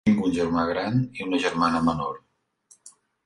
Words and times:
Tenia 0.09 0.21
un 0.27 0.31
germà 0.35 0.63
gran 0.69 0.95
i 1.19 1.27
una 1.27 1.41
germana 1.45 1.83
menor. 1.91 2.17